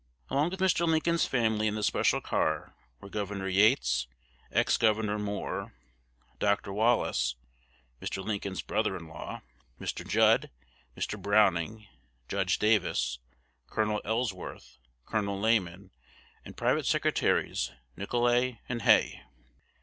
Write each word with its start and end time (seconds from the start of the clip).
Along 0.29 0.49
with 0.49 0.59
Mr. 0.59 0.87
Lincoln's 0.87 1.27
family 1.27 1.67
in 1.67 1.75
the 1.75 1.83
special 1.83 2.21
car 2.21 2.73
were 2.99 3.07
Gov. 3.11 3.37
Yates, 3.53 4.07
Ex 4.51 4.75
Gov. 4.75 5.21
Moore, 5.21 5.75
Dr. 6.39 6.73
Wallace 6.73 7.35
(Mr. 8.01 8.25
Lincoln's 8.25 8.63
brother 8.63 8.97
in 8.97 9.07
law), 9.07 9.43
Mr. 9.79 10.03
Judd, 10.03 10.49
Mr. 10.97 11.21
Browning, 11.21 11.85
Judge 12.27 12.57
Davis, 12.57 13.19
Col. 13.67 14.01
Ellsworth, 14.03 14.79
Col. 15.05 15.39
Lamon, 15.39 15.91
and 16.43 16.57
private 16.57 16.87
secretaries 16.87 17.71
Nicolay 17.95 18.59
and 18.67 18.81
Hay. 18.81 19.21